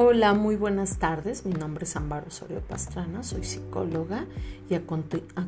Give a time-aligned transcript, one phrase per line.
[0.00, 1.44] Hola, muy buenas tardes.
[1.44, 4.26] Mi nombre es Amparo Osorio Pastrana, soy psicóloga
[4.70, 4.86] y a,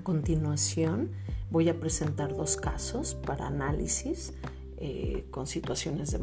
[0.02, 1.12] continuación
[1.52, 4.32] voy a presentar dos casos para análisis
[4.76, 6.18] eh, con situaciones de,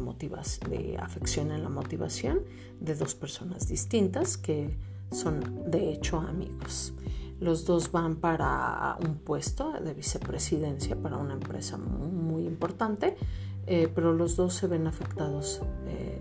[0.68, 2.40] de afección en la motivación
[2.80, 4.76] de dos personas distintas que
[5.10, 6.92] son de hecho amigos.
[7.40, 13.16] Los dos van para un puesto de vicepresidencia para una empresa muy, importante,
[13.66, 16.18] eh, pero los dos se ven afectados eh,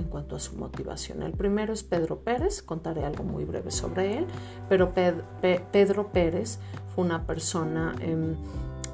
[0.00, 1.22] en cuanto a su motivación.
[1.22, 4.26] El primero es Pedro Pérez, contaré algo muy breve sobre él,
[4.68, 6.58] pero Pedro Pérez
[6.94, 8.34] fue una persona em,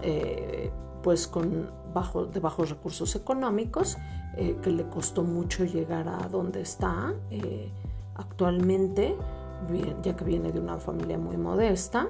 [0.03, 0.71] eh,
[1.03, 3.97] pues con bajo, de bajos recursos económicos
[4.37, 7.71] eh, que le costó mucho llegar a donde está eh,
[8.17, 9.17] actualmente,
[10.03, 12.09] ya que viene de una familia muy modesta.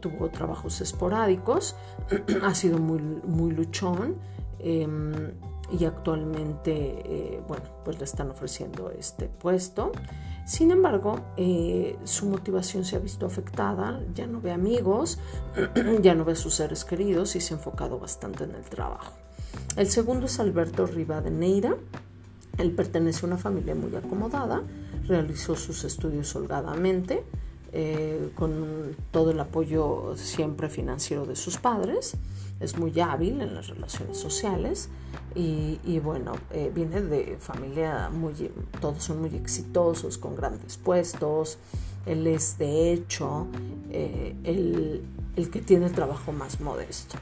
[0.00, 1.76] tuvo trabajos esporádicos,
[2.42, 4.16] ha sido muy, muy luchón
[4.58, 5.30] em,
[5.70, 6.72] y actualmente,
[7.04, 9.92] eh, bueno, pues le están ofreciendo este puesto.
[10.46, 15.18] Sin embargo, eh, su motivación se ha visto afectada, ya no ve amigos,
[16.02, 19.12] ya no ve a sus seres queridos y se ha enfocado bastante en el trabajo.
[19.76, 21.76] El segundo es Alberto Rivadeneira.
[22.58, 24.62] Él pertenece a una familia muy acomodada,
[25.06, 27.24] realizó sus estudios holgadamente,
[27.72, 32.16] eh, con todo el apoyo siempre financiero de sus padres
[32.60, 34.90] es muy hábil en las relaciones sociales
[35.34, 41.58] y, bueno, eh, viene de familia muy, todos son muy exitosos, con grandes puestos.
[42.06, 43.46] Él es de hecho
[43.90, 45.02] eh, el,
[45.36, 47.16] el que tiene el trabajo más modesto.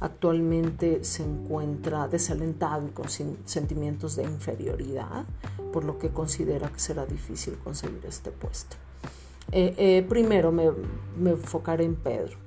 [0.00, 3.06] Actualmente se encuentra desalentado y con
[3.44, 5.24] sentimientos de inferioridad,
[5.72, 8.76] por lo que considera que será difícil conseguir este puesto.
[9.52, 10.70] Eh, primero me,
[11.18, 12.38] me, enfocaré en Pedro.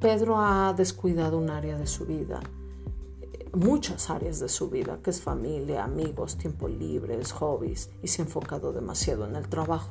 [0.00, 2.38] Pedro ha descuidado un área de su vida,
[3.52, 8.24] muchas áreas de su vida, que es familia, amigos, tiempo libre, hobbies, y se ha
[8.26, 9.90] enfocado demasiado en el trabajo.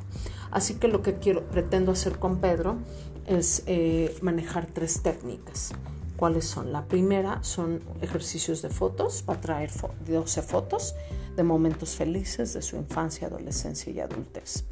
[0.49, 2.77] Así que lo que quiero, pretendo hacer con Pedro
[3.25, 5.73] es eh, manejar tres técnicas.
[6.15, 6.71] ¿Cuáles son?
[6.71, 9.71] La primera son ejercicios de fotos, para traer
[10.07, 10.95] 12 fotos
[11.35, 14.63] de momentos felices de su infancia, adolescencia y adultez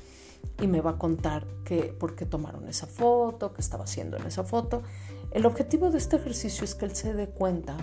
[0.61, 1.45] y me va a contar
[1.99, 4.83] por qué tomaron esa foto, qué estaba haciendo en esa foto.
[5.35, 7.75] El objetivo de este ejercicio es que él se dé cuenta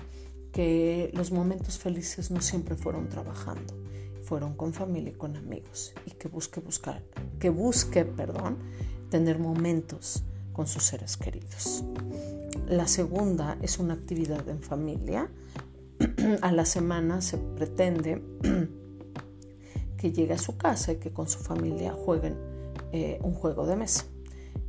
[0.52, 3.74] que los momentos felices no siempre fueron trabajando,
[4.22, 7.02] fueron con familia y con amigos y que busque buscar,
[7.38, 8.56] que busque, perdón,
[9.10, 10.22] tener momentos
[10.54, 11.84] con sus seres queridos.
[12.68, 15.30] La segunda es una actividad en familia.
[16.40, 18.22] a la semana se pretende
[19.98, 22.34] que llegue a su casa y que con su familia jueguen
[22.92, 24.06] eh, un juego de mesa,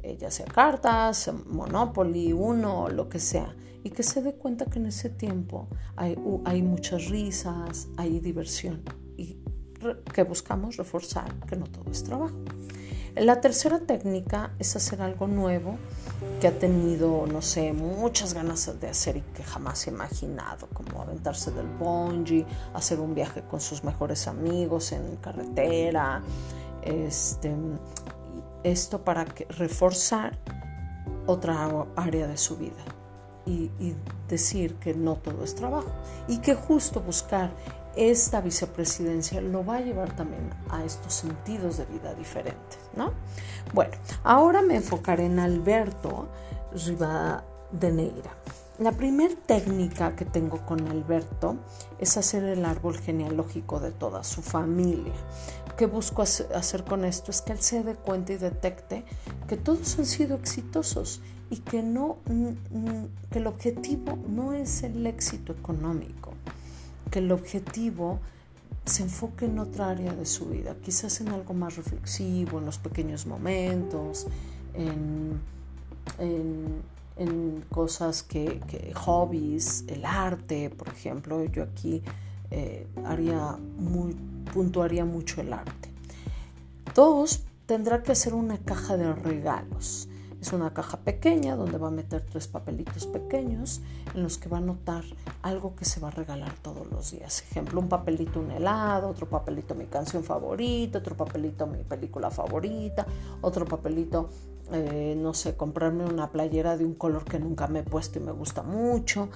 [0.03, 4.79] eh, ya sea cartas, Monopoly, uno, lo que sea, y que se dé cuenta que
[4.79, 8.83] en ese tiempo hay, hay muchas risas, hay diversión
[9.17, 9.37] y
[10.13, 12.37] que buscamos reforzar que no todo es trabajo.
[13.15, 15.77] La tercera técnica es hacer algo nuevo
[16.41, 21.01] que ha tenido, no sé, muchas ganas de hacer y que jamás ha imaginado, como
[21.01, 26.23] aventarse del bungee, hacer un viaje con sus mejores amigos en carretera,
[26.81, 27.55] este,
[28.63, 30.37] esto para reforzar
[31.25, 32.83] otra área de su vida
[33.45, 33.71] y,
[34.27, 35.91] decir que no todo es trabajo
[36.27, 37.51] y que justo buscar
[37.95, 43.11] esta vicepresidencia lo va a llevar también a estos sentidos de vida diferentes, ¿no?
[43.73, 43.91] Bueno,
[44.23, 46.29] ahora me enfocaré en Alberto
[46.73, 48.31] Rivadeneira.
[48.79, 51.57] La primera técnica que tengo con Alberto
[51.99, 55.13] es hacer el árbol genealógico de toda su familia.
[55.77, 59.05] Que busco hacer con esto es que él se dé cuenta y detecte
[59.47, 62.17] que todos han sido exitosos y que, no,
[63.31, 66.33] que el objetivo no es el éxito económico,
[67.11, 68.19] que el objetivo
[68.85, 72.77] se enfoque en otra área de su vida, quizás en algo más reflexivo, en los
[72.77, 74.27] pequeños momentos,
[74.73, 75.39] en,
[76.19, 76.83] en
[77.17, 78.59] en cosas que,
[78.95, 82.01] hobbies, el arte, por ejemplo, yo aquí
[82.51, 84.15] eh, haría muy,
[84.51, 85.89] puntuaría mucho el arte.
[86.95, 90.07] Dos, tendrá que hacer una caja de regalos.
[90.41, 93.81] Es una caja pequeña donde va a meter tres papelitos pequeños
[94.13, 95.05] en los que va a anotar
[95.41, 97.43] algo que se va a regalar todos los días.
[97.49, 103.07] Ejemplo, un papelito un helado, otro papelito mi canción favorita, otro papelito mi película favorita,
[103.41, 104.29] otro papelito
[104.71, 108.21] eh, no sé, comprarme una playera de un color que nunca me he puesto y
[108.21, 109.29] me gusta mucho,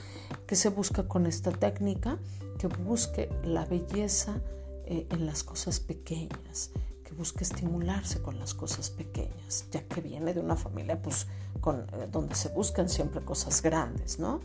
[0.46, 2.18] que se busca con esta técnica,
[2.58, 4.42] que busque la belleza
[4.90, 6.72] eh, en las cosas pequeñas,
[7.04, 11.28] que busque estimularse con las cosas pequeñas, ya que viene de una familia pues,
[11.60, 14.40] con, eh, donde se buscan siempre cosas grandes, ¿no?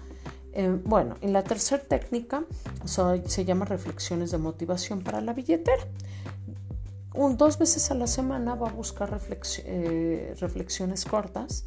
[0.84, 2.44] bueno, y la tercera técnica
[2.84, 5.82] se llama reflexiones de motivación para la billetera
[7.14, 9.18] Un, dos veces a la semana va a buscar
[9.64, 11.64] eh, reflexiones cortas,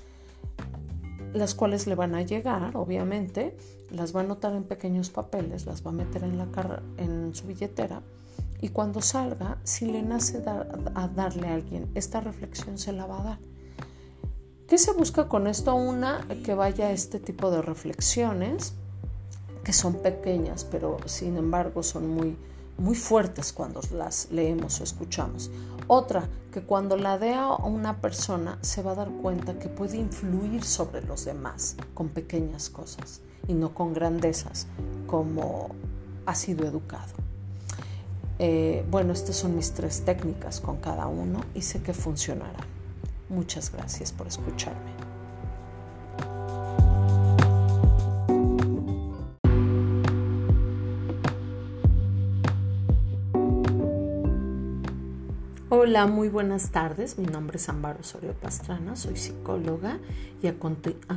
[1.33, 3.57] las cuales le van a llegar, obviamente,
[3.89, 6.47] las va a anotar en pequeños papeles, las va a meter en, la
[6.97, 8.03] en su billetera
[8.65, 10.43] y cuando salga, si le nace
[10.95, 13.39] a darle a alguien esta reflexión, se la va a dar.
[14.67, 15.75] ¿Qué se busca con esto?
[15.75, 18.73] Una, que vaya este tipo de reflexiones,
[19.63, 22.39] que son pequeñas, pero sin embargo son muy,
[22.79, 25.51] muy fuertes cuando las leemos o escuchamos.
[25.85, 29.97] Otra, que cuando la dé a una persona se va a dar cuenta que puede
[29.97, 34.65] influir sobre los demás con pequeñas cosas y no con grandezas
[35.05, 35.69] como
[36.25, 37.13] ha sido educado.
[38.37, 42.59] Eh, bueno, estas son mis tres técnicas con cada uno y sé que funcionará.
[43.29, 45.05] Muchas gracias por escucharme.
[55.69, 57.17] Hola, muy buenas tardes.
[57.17, 59.99] Mi nombre es Amparo Osorio Pastrana, soy psicóloga
[60.41, 60.55] y a,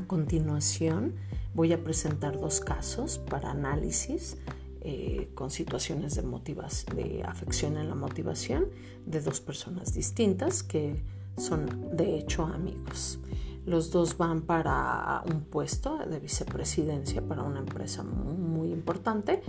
[0.07, 1.15] continuación
[1.55, 4.37] voy a presentar dos casos para análisis
[4.81, 8.67] eh, con situaciones de, de afección en la motivación
[9.07, 11.03] de dos personas distintas que
[11.37, 13.19] son de hecho amigos.
[13.67, 19.43] Los dos van para un puesto de vicepresidencia para una empresa muy, importante,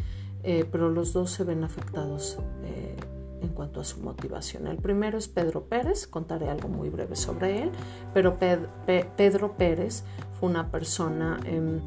[0.43, 2.39] eh, pero los dos se ven afectados.
[2.63, 2.95] Eh,
[3.41, 4.67] en cuanto a su motivación.
[4.67, 7.71] El primero es Pedro Pérez, contaré algo muy breve sobre él,
[8.13, 10.03] pero Pedro Pérez
[10.37, 11.79] fue una persona em,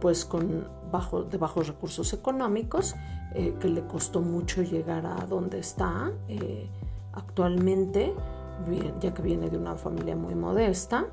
[0.00, 2.96] pues con bajo, de bajos recursos económicos
[3.34, 6.68] eh, que le costó mucho llegar a donde está eh,
[7.12, 8.14] actualmente,
[9.00, 11.06] ya que viene de una familia muy modesta.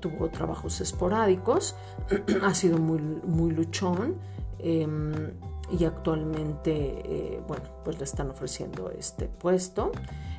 [0.00, 1.74] tuvo trabajos esporádicos,
[2.42, 4.16] ha sido muy, muy luchón
[4.58, 5.32] em,
[5.70, 9.92] y actualmente, eh, bueno, pues le están ofreciendo este puesto.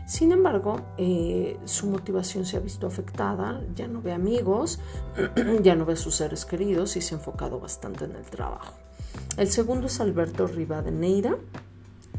[0.06, 4.80] Sin embargo, eh, su motivación se ha visto afectada, ya no ve amigos,
[5.64, 8.74] ya no ve a sus seres queridos y se ha enfocado bastante en el trabajo.
[9.38, 11.36] El segundo es Alberto Rivadeneira.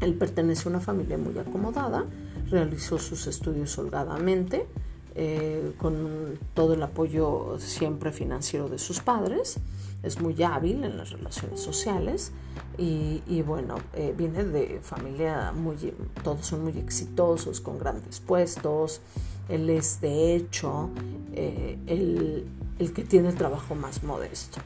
[0.01, 2.03] Él pertenece a una familia muy acomodada,
[2.49, 4.67] realizó sus estudios holgadamente,
[5.15, 9.59] eh, con todo el apoyo siempre financiero de sus padres
[10.03, 12.31] es muy hábil en las relaciones sociales
[12.77, 19.01] y, bueno, eh, viene de familia muy, todos son muy exitosos, con grandes puestos.
[19.49, 20.91] Él es de hecho
[21.33, 22.47] eh, el,
[22.77, 24.59] el que tiene el trabajo más modesto.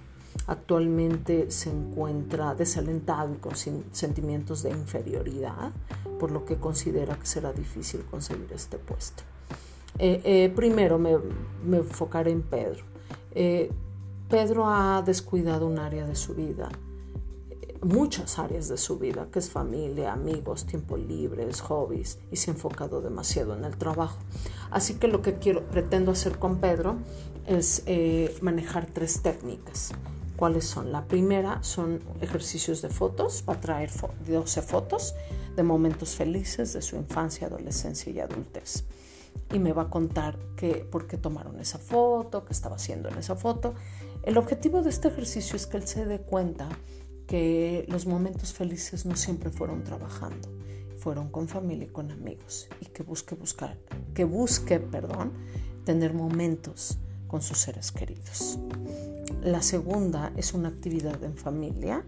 [0.48, 5.72] Actualmente se encuentra desalentado y con sentimientos de inferioridad,
[6.20, 9.24] por lo que considera que será difícil conseguir este puesto.
[10.00, 11.18] Eh, primero me,
[11.64, 12.84] me, enfocaré en Pedro.
[14.32, 16.70] Pedro ha descuidado un área de su vida,
[17.82, 22.54] muchas áreas de su vida, que es familia, amigos, tiempo libre, hobbies, y se ha
[22.54, 24.18] enfocado demasiado en el trabajo.
[24.70, 26.96] Así que lo que quiero, pretendo hacer con Pedro
[27.46, 29.92] es eh, manejar tres técnicas.
[30.38, 30.94] ¿Cuáles son?
[30.94, 33.92] La primera son ejercicios de fotos, va a traer
[34.26, 35.14] 12 fotos
[35.58, 38.86] de momentos felices de su infancia, adolescencia y adultez
[39.54, 43.18] y me va a contar que, por qué tomaron esa foto, qué estaba haciendo en
[43.18, 43.74] esa foto.
[44.24, 46.70] El objetivo de este ejercicio es que él se dé cuenta
[47.26, 50.48] que los momentos felices no siempre fueron trabajando,
[50.98, 53.78] fueron con familia y con amigos y que busque buscar,
[54.14, 55.32] que busque, perdón,
[55.86, 56.98] tener momentos
[57.28, 58.60] con sus seres queridos.
[59.42, 62.06] La segunda es una actividad en familia.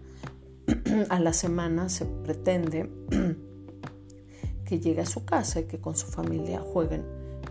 [1.08, 2.88] a la semana se pretende
[4.64, 7.04] que llegue a su casa y que con su familia jueguen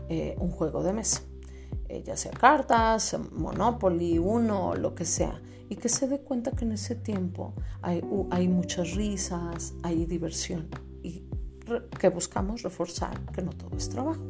[0.10, 1.22] eh, un juego de mesa,
[1.90, 6.66] eh, ya sea cartas, Monopoly, uno, lo que sea, y que se dé cuenta que
[6.66, 10.70] en ese tiempo hay, hay muchas risas, hay diversión
[11.02, 11.24] y
[12.00, 14.22] que buscamos reforzar que no todo es trabajo.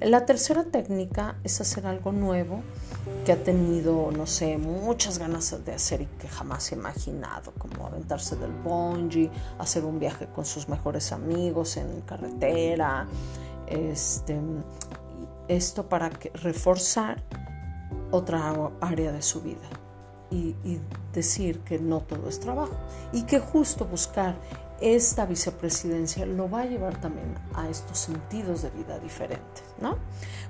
[0.00, 2.62] La tercera técnica es hacer algo nuevo
[3.24, 7.86] que ha tenido, no sé, muchas ganas de hacer y que jamás ha imaginado, como
[7.86, 13.06] aventarse del bungee, hacer un viaje con sus mejores amigos en carretera,
[13.68, 14.40] este,
[15.56, 17.22] esto para reforzar
[18.10, 19.68] otra área de su vida
[20.30, 20.80] y, y,
[21.12, 22.74] decir que no todo es trabajo
[23.12, 24.34] y que justo buscar
[24.80, 29.96] esta vicepresidencia lo va a llevar también a estos sentidos de vida diferentes, ¿no?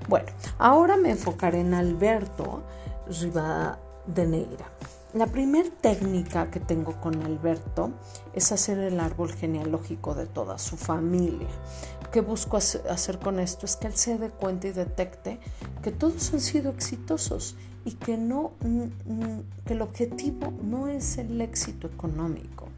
[0.08, 0.28] Bueno,
[0.58, 2.62] ahora me enfocaré en Alberto
[3.08, 4.66] Rivadeneira.
[5.14, 7.90] La primera técnica que tengo con Alberto
[8.32, 11.48] es hacer el árbol genealógico de toda su familia.
[12.12, 13.64] ¿Qué busco hacer con esto?
[13.64, 15.38] Es que él se dé cuenta y detecte
[15.82, 18.52] que todos han sido exitosos y que, no,
[19.64, 22.68] que el objetivo no es el éxito económico,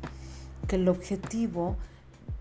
[0.69, 1.77] que el objetivo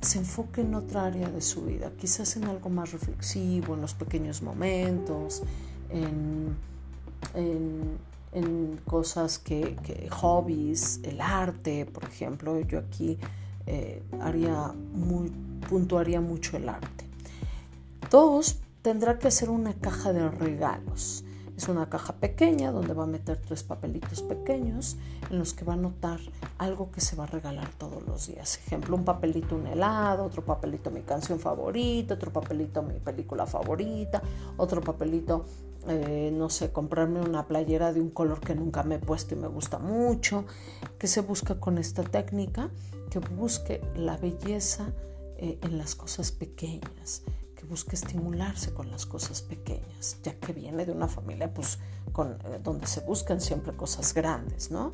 [0.02, 3.96] se enfoque en otra área de su vida, quizás en algo más reflexivo, en los
[3.96, 5.42] pequeños momentos,
[5.90, 6.56] en,
[8.86, 9.76] cosas que,
[10.12, 13.18] hobbies, el arte, por ejemplo, yo aquí
[13.66, 15.32] eh, haría muy,
[15.64, 17.06] puntuaría mucho el arte.
[18.10, 21.24] Dos, tendrá que hacer una caja de regalos.
[21.58, 24.98] Es una caja pequeña donde va a meter tres papelitos pequeños
[25.30, 26.20] en los que va a anotar
[26.58, 28.60] algo que se va a regalar todos los días.
[28.66, 34.24] Ejemplo, un papelito un helado, otro papelito mi canción favorita, otro papelito mi película favorita,
[34.58, 35.46] otro papelito,
[35.88, 39.38] eh, no sé, comprarme una playera de un color que nunca me he puesto y
[39.38, 40.46] me gusta mucho.
[40.98, 42.72] ¿Qué se busca con esta técnica?
[43.12, 44.88] Que busque la belleza
[45.44, 47.24] eh, en las cosas pequeñas
[47.74, 51.80] busque estimularse con las cosas pequeñas, ya que viene de una familia pues,
[52.12, 54.92] con, eh, donde se buscan siempre cosas grandes, ¿no?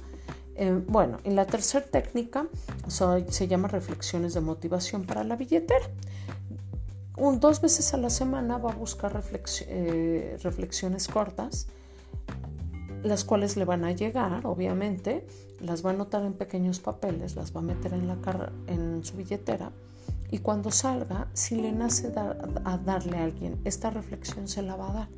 [0.55, 2.47] Eh, bueno, y la tercera técnica
[2.87, 5.85] se llama reflexiones de motivación para la billetera.
[7.17, 9.23] Un, dos veces a la semana va a buscar
[9.67, 11.67] eh, reflexiones cortas,
[13.03, 15.25] las cuales le van a llegar, obviamente,
[15.61, 18.17] las va a anotar en pequeños papeles, las va a meter en, la
[18.67, 19.71] en su billetera
[20.31, 24.89] y cuando salga, si le nace a darle a alguien esta reflexión, se la va
[24.89, 25.09] a dar.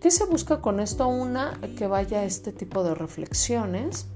[0.00, 1.06] ¿Qué se busca con esto?
[1.06, 4.06] Una, que vaya este tipo de reflexiones,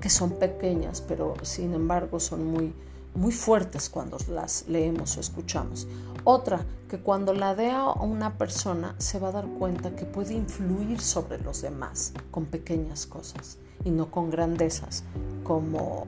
[0.00, 2.74] que son pequeñas, pero sin embargo son muy,
[3.14, 5.86] muy fuertes cuando las leemos o escuchamos.
[6.24, 10.34] Otra, que cuando la dé a una persona se va a dar cuenta que puede
[10.34, 15.04] influir sobre los demás con pequeñas cosas y no con grandezas
[15.44, 16.06] como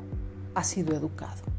[0.54, 1.57] ha sido educado.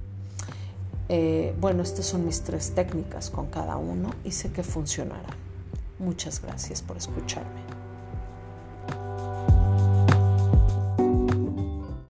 [1.09, 5.35] Eh, bueno, estas son mis tres técnicas con cada uno y sé que funcionará.
[5.97, 7.68] Muchas gracias por escucharme.